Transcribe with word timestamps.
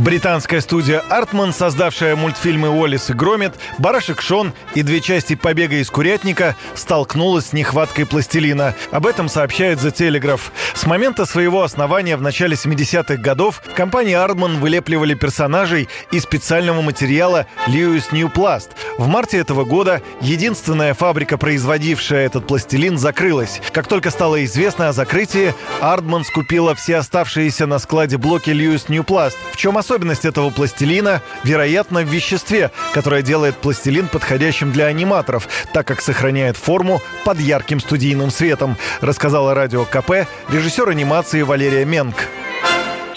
Британская 0.00 0.62
студия 0.62 1.00
«Артман», 1.10 1.52
создавшая 1.52 2.16
мультфильмы 2.16 2.70
«Уоллес 2.70 3.10
и 3.10 3.12
Громит», 3.12 3.52
«Барашек 3.76 4.22
Шон» 4.22 4.54
и 4.74 4.80
две 4.80 5.02
части 5.02 5.34
«Побега 5.34 5.76
из 5.76 5.90
курятника», 5.90 6.56
столкнулась 6.74 7.48
с 7.48 7.52
нехваткой 7.52 8.06
пластилина. 8.06 8.74
Об 8.92 9.06
этом 9.06 9.28
сообщает 9.28 9.78
The 9.78 9.92
Telegraph. 9.94 10.40
С 10.72 10.86
момента 10.86 11.26
своего 11.26 11.62
основания 11.62 12.16
в 12.16 12.22
начале 12.22 12.54
70-х 12.54 13.16
годов 13.16 13.60
в 13.62 13.74
компании 13.74 14.14
«Артман» 14.14 14.58
вылепливали 14.58 15.12
персонажей 15.12 15.86
из 16.10 16.22
специального 16.22 16.80
материала 16.80 17.46
«Льюис 17.66 18.10
Ньюпласт». 18.10 18.70
В 18.96 19.06
марте 19.06 19.36
этого 19.36 19.64
года 19.64 20.00
единственная 20.22 20.94
фабрика, 20.94 21.36
производившая 21.36 22.24
этот 22.24 22.46
пластилин, 22.46 22.96
закрылась. 22.96 23.60
Как 23.70 23.86
только 23.86 24.08
стало 24.08 24.42
известно 24.46 24.88
о 24.88 24.94
закрытии, 24.94 25.54
«Артман» 25.82 26.24
скупила 26.24 26.74
все 26.74 26.96
оставшиеся 26.96 27.66
на 27.66 27.78
складе 27.78 28.16
блоки 28.16 28.48
«Льюис 28.48 28.88
Ньюпласт». 28.88 29.36
В 29.52 29.58
чем 29.58 29.76
особенность? 29.76 29.89
Особенность 29.90 30.24
этого 30.24 30.50
пластилина, 30.50 31.20
вероятно, 31.42 32.02
в 32.02 32.08
веществе, 32.08 32.70
которое 32.94 33.22
делает 33.22 33.56
пластилин 33.56 34.06
подходящим 34.06 34.70
для 34.70 34.86
аниматоров, 34.86 35.48
так 35.72 35.84
как 35.84 36.00
сохраняет 36.00 36.56
форму 36.56 37.02
под 37.24 37.40
ярким 37.40 37.80
студийным 37.80 38.30
светом, 38.30 38.76
рассказала 39.00 39.52
радио 39.52 39.84
КП 39.84 40.28
режиссер 40.48 40.88
анимации 40.88 41.42
Валерия 41.42 41.84
Менг. 41.84 42.14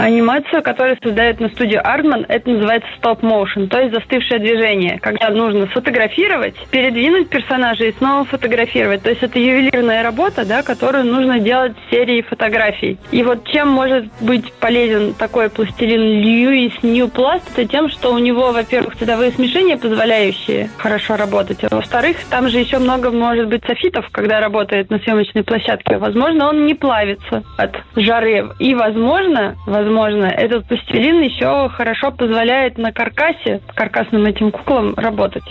Анимацию, 0.00 0.62
которую 0.62 0.96
создает 1.02 1.40
на 1.40 1.48
студию 1.50 1.86
Артман, 1.86 2.24
это 2.26 2.48
называется 2.48 2.88
стоп-моушен, 2.96 3.68
то 3.68 3.80
есть 3.80 3.94
застывшее 3.94 4.40
движение, 4.40 4.98
когда 4.98 5.28
нужно 5.28 5.66
сфотографировать, 5.66 6.54
передвинуть 6.70 7.28
персонажа 7.28 7.84
и 7.84 7.92
снова 7.92 8.24
фотографировать. 8.24 9.02
То 9.02 9.10
есть 9.10 9.22
это 9.22 9.38
ювелирная 9.38 10.02
работа, 10.02 10.46
да, 10.46 10.62
которую 10.62 11.04
нужно 11.04 11.38
делать 11.38 11.74
в 11.76 11.90
серии 11.90 12.22
фотографий. 12.22 12.98
И 13.10 13.22
вот 13.22 13.46
чем 13.46 13.68
может 13.68 14.06
быть 14.20 14.50
полезен 14.54 15.12
такой 15.12 15.50
пластилин 15.50 16.00
Lewis 16.24 16.72
New 16.82 17.08
Plast, 17.08 17.42
это 17.54 17.66
тем, 17.66 17.90
что 17.90 18.14
у 18.14 18.18
него, 18.18 18.52
во-первых, 18.52 18.96
цветовые 18.96 19.32
смешения, 19.32 19.76
позволяющие 19.76 20.70
хорошо 20.78 21.16
работать, 21.16 21.58
а 21.62 21.74
во-вторых, 21.74 22.16
там 22.30 22.48
же 22.48 22.58
еще 22.58 22.78
много 22.78 23.10
может 23.10 23.48
быть 23.48 23.64
софитов, 23.66 24.08
когда 24.12 24.40
работает 24.40 24.88
на 24.88 24.98
съемочной 24.98 25.44
площадке. 25.44 25.98
Возможно, 25.98 26.48
он 26.48 26.64
не 26.64 26.74
плавится 26.74 27.42
от 27.58 27.76
жары. 27.96 28.48
И, 28.58 28.74
возможно, 28.74 29.56
возможно, 29.66 29.89
возможно. 29.90 30.26
Этот 30.26 30.66
пластилин 30.66 31.22
еще 31.22 31.68
хорошо 31.70 32.10
позволяет 32.12 32.78
на 32.78 32.92
каркасе, 32.92 33.60
каркасным 33.74 34.24
этим 34.24 34.50
куклам 34.50 34.94
работать. 34.96 35.44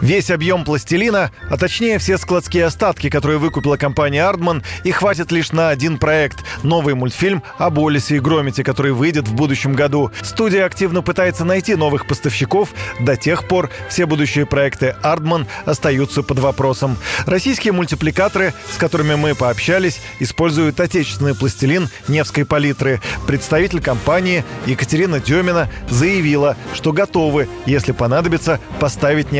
Весь 0.00 0.30
объем 0.30 0.64
пластилина, 0.64 1.30
а 1.48 1.56
точнее 1.56 1.98
все 1.98 2.18
складские 2.18 2.64
остатки, 2.64 3.08
которые 3.10 3.38
выкупила 3.38 3.76
компания 3.76 4.24
«Ардман», 4.24 4.62
и 4.84 4.90
хватит 4.90 5.30
лишь 5.30 5.52
на 5.52 5.68
один 5.68 5.98
проект– 5.98 6.44
новый 6.62 6.94
мультфильм 6.94 7.42
о 7.58 7.70
Болисе 7.70 8.16
и 8.16 8.20
Громите, 8.20 8.64
который 8.64 8.92
выйдет 8.92 9.28
в 9.28 9.34
будущем 9.34 9.74
году. 9.74 10.10
Студия 10.22 10.64
активно 10.64 11.02
пытается 11.02 11.44
найти 11.44 11.74
новых 11.74 12.06
поставщиков. 12.06 12.70
До 13.00 13.16
тех 13.16 13.46
пор 13.46 13.70
все 13.88 14.06
будущие 14.06 14.46
проекты 14.46 14.96
«Ардман» 15.02 15.46
остаются 15.66 16.22
под 16.22 16.38
вопросом. 16.40 16.96
Российские 17.26 17.72
мультипликаторы, 17.72 18.54
с 18.72 18.78
которыми 18.78 19.14
мы 19.14 19.34
пообщались, 19.34 20.00
используют 20.20 20.80
отечественный 20.80 21.34
пластилин 21.34 21.88
Невской 22.08 22.44
палитры. 22.44 23.00
Представитель 23.26 23.80
компании 23.80 24.44
Екатерина 24.66 25.20
Демина 25.20 25.68
заявила, 25.88 26.56
что 26.74 26.92
готовы, 26.92 27.48
если 27.66 27.92
понадобится, 27.92 28.60
поставить 28.80 29.32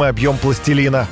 необходимое 0.00 0.10
объем 0.10 0.36
пластилина. 0.38 1.06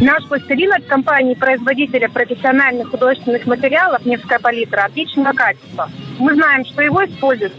Наш 0.00 0.24
пластилин 0.28 0.72
от 0.72 0.84
компании-производителя 0.84 2.08
профессиональных 2.08 2.90
художественных 2.90 3.46
материалов 3.46 4.04
«Невская 4.04 4.38
палитра» 4.38 4.84
отличного 4.84 5.32
качества. 5.32 5.90
Мы 6.18 6.34
знаем, 6.34 6.64
что 6.64 6.82
его 6.82 7.04
используют 7.04 7.52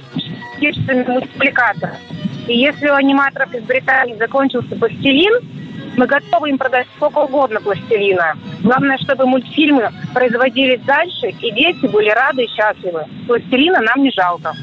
отечественные 0.55 1.05
мультипликаторы. 1.05 1.93
И 2.47 2.57
если 2.57 2.89
у 2.89 2.93
аниматоров 2.93 3.53
из 3.53 3.63
Британии 3.63 4.15
закончился 4.17 4.75
пластилин, 4.75 5.33
мы 5.97 6.05
готовы 6.05 6.49
им 6.49 6.57
продать 6.57 6.87
сколько 6.95 7.19
угодно 7.19 7.59
пластилина. 7.59 8.35
Главное, 8.61 8.97
чтобы 8.99 9.25
мультфильмы 9.25 9.91
производились 10.13 10.81
дальше, 10.81 11.29
и 11.29 11.51
дети 11.51 11.87
были 11.87 12.09
рады 12.09 12.43
и 12.43 12.49
счастливы. 12.49 13.03
Пластилина 13.27 13.79
нам 13.81 14.03
не 14.03 14.11
жалко. 14.11 14.53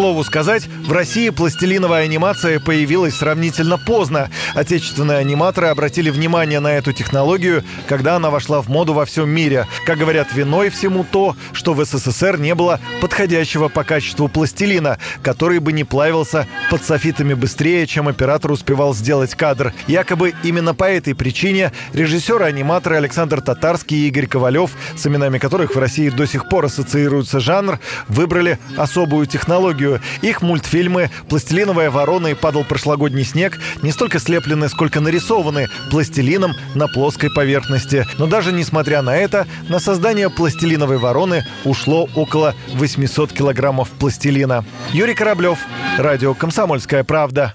Слову 0.00 0.24
сказать, 0.24 0.66
в 0.86 0.92
России 0.92 1.28
пластилиновая 1.28 2.04
анимация 2.04 2.58
появилась 2.58 3.16
сравнительно 3.16 3.76
поздно. 3.76 4.30
Отечественные 4.54 5.18
аниматоры 5.18 5.66
обратили 5.66 6.08
внимание 6.08 6.58
на 6.58 6.72
эту 6.72 6.94
технологию, 6.94 7.64
когда 7.86 8.16
она 8.16 8.30
вошла 8.30 8.62
в 8.62 8.68
моду 8.68 8.94
во 8.94 9.04
всем 9.04 9.28
мире. 9.28 9.66
Как 9.84 9.98
говорят, 9.98 10.32
виной 10.32 10.70
всему 10.70 11.04
то, 11.04 11.36
что 11.52 11.74
в 11.74 11.84
СССР 11.84 12.38
не 12.38 12.54
было 12.54 12.80
подходящего 13.02 13.68
по 13.68 13.84
качеству 13.84 14.28
пластилина, 14.28 14.98
который 15.22 15.58
бы 15.58 15.74
не 15.74 15.84
плавился 15.84 16.46
под 16.70 16.82
софитами 16.82 17.34
быстрее, 17.34 17.86
чем 17.86 18.08
оператор 18.08 18.52
успевал 18.52 18.94
сделать 18.94 19.34
кадр. 19.34 19.74
Якобы 19.86 20.32
именно 20.42 20.74
по 20.74 20.84
этой 20.84 21.14
причине 21.14 21.72
режиссеры-аниматоры 21.92 22.96
Александр 22.96 23.42
Татарский 23.42 23.98
и 23.98 24.08
Игорь 24.08 24.28
Ковалев, 24.28 24.70
с 24.96 25.06
именами 25.06 25.36
которых 25.36 25.74
в 25.74 25.78
России 25.78 26.08
до 26.08 26.26
сих 26.26 26.48
пор 26.48 26.64
ассоциируется 26.64 27.38
жанр, 27.38 27.78
выбрали 28.08 28.58
особую 28.78 29.26
технологию 29.26 29.89
ностальгию. 29.90 30.00
Их 30.22 30.42
мультфильмы 30.42 31.10
«Пластилиновая 31.28 31.90
ворона» 31.90 32.28
и 32.28 32.34
«Падал 32.34 32.64
прошлогодний 32.64 33.24
снег» 33.24 33.58
не 33.82 33.92
столько 33.92 34.18
слеплены, 34.18 34.68
сколько 34.68 35.00
нарисованы 35.00 35.68
пластилином 35.90 36.54
на 36.74 36.86
плоской 36.88 37.30
поверхности. 37.30 38.06
Но 38.18 38.26
даже 38.26 38.52
несмотря 38.52 39.02
на 39.02 39.16
это, 39.16 39.46
на 39.68 39.80
создание 39.80 40.30
пластилиновой 40.30 40.98
вороны 40.98 41.46
ушло 41.64 42.08
около 42.14 42.54
800 42.74 43.32
килограммов 43.32 43.88
пластилина. 43.90 44.64
Юрий 44.92 45.14
Кораблев, 45.14 45.58
радио 45.98 46.34
«Комсомольская 46.34 47.04
правда». 47.04 47.54